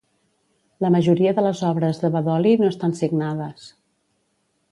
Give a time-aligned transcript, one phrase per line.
[0.85, 3.71] La majoria de les obres de Bedoli no estan signades.